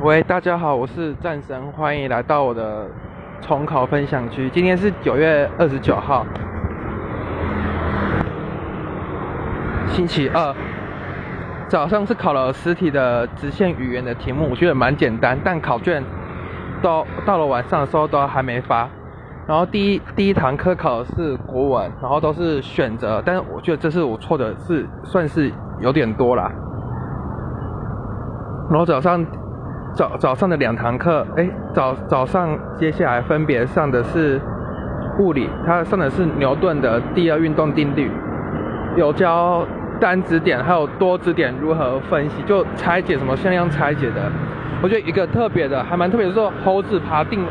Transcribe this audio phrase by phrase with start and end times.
[0.00, 2.88] 喂，大家好，我是战神，欢迎来到我的
[3.42, 4.48] 重考分享区。
[4.48, 6.24] 今天是九月二十九号，
[9.88, 10.54] 星期二，
[11.68, 16.02] 早上是考了实体的直线语言的题目，我觉得蛮简单，但考卷
[16.80, 18.88] 到到了晚上的时候都还没发。
[19.46, 26.50] 然后第一第一堂课考的是国文，然后都是选择，但是我觉得这次我错的是算是有点多啦。
[28.70, 29.22] 然后早上
[29.94, 34.40] 早早上的两堂课，哎，早早上接下来分别上的是
[35.20, 38.10] 物理，它上的是牛顿的第二运动定律，
[38.96, 39.64] 有教
[40.00, 44.22] 单指点还有多指点如何分析，就拆解什么向量拆解的。
[44.82, 47.44] 我觉得一个特别的，还蛮特别的是猴子爬定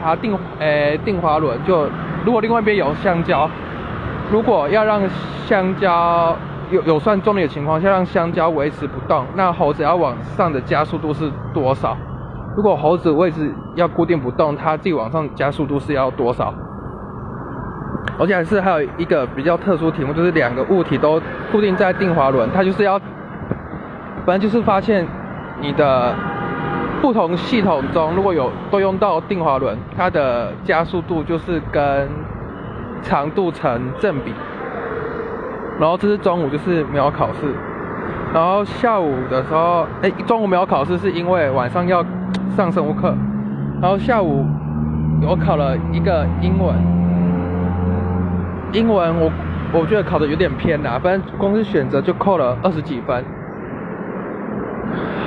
[0.00, 1.88] 爬定诶定滑轮，就
[2.24, 3.50] 如果另外一边有香蕉，
[4.30, 5.02] 如果要让
[5.44, 6.36] 香蕉。
[6.70, 11.96] 有有算重力的情况下，让香蕉维持不动，那猴子要往上的加速度是多少？
[12.56, 16.52] 如果猴子位置要固定不动，它自己往上加速度是要多少？
[18.18, 22.98] 而且还是还有一个比较特殊题目，就是两个物体都固定在定滑轮，它就是要，
[24.26, 25.06] 反正就是发现
[25.60, 26.14] 你的
[27.00, 32.08] 不同系统中如果有都用到定滑轮，它的加速度就是跟
[33.02, 34.34] 长度成正比。
[35.80, 37.54] 然后这是中午，就是没有考试。
[38.34, 42.04] 然后下午的时候，哎，中午没有考试是因为晚上要
[42.54, 43.14] 上生物课。
[43.80, 44.44] 然后下午
[45.26, 46.76] 我考了一个英文，
[48.72, 49.32] 英文我
[49.72, 53.24] 我觉得考的有点偏啦，反正光是选择就扣了二十几分，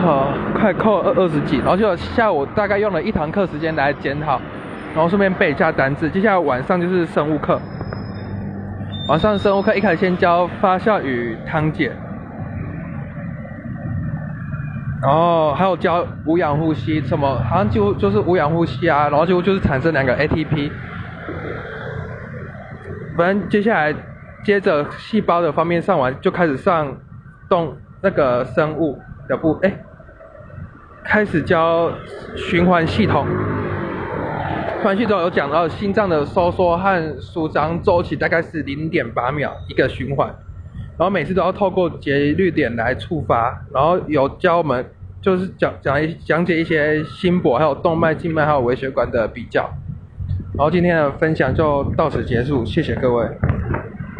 [0.03, 1.57] 好，快扣二二十几。
[1.57, 4.39] 然后就下午大概用了一堂课时间来检讨，
[4.93, 6.07] 然后顺便背一下单字。
[6.11, 7.59] 接下来晚上就是生物课。
[9.07, 11.91] 晚上生物课一开始先教发酵与汤解，
[15.01, 20.71] 然后还有教无氧呼吸，什么好像就就是无氧呼吸啊，然后就就是产生两个 ATP。
[23.17, 23.93] 反正接下来
[24.45, 26.95] 接着细胞的方面上完，就开始上
[27.49, 28.97] 动那个生物
[29.27, 29.79] 的部，哎，
[31.03, 31.91] 开始教
[32.37, 33.27] 循环系统。
[34.83, 40.27] 传讯中有讲到心脏的收缩和舒张周期大概是零点八秒一个循环，
[40.97, 44.85] 然后每次都要透过节律点来触发，然后有教我们
[45.21, 49.69] 就是讲讲一讲解一些心搏还有动脉、静脉还有微血管的比较，
[50.57, 53.25] 然后今天的分享就到此结束，谢谢各位。